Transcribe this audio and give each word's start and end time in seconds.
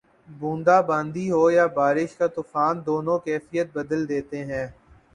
بوندا 0.39 0.77
باندی 0.89 1.25
ہو 1.31 1.43
یا 1.51 1.65
بارش 1.77 2.11
کا 2.17 2.27
طوفان، 2.35 2.75
دونوں 2.85 3.17
کیفیت 3.25 3.67
بدل 3.75 4.01
دیتے 4.09 4.39
ہیں۔ 4.45 4.67